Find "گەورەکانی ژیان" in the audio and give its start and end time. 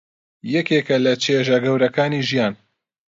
1.65-2.53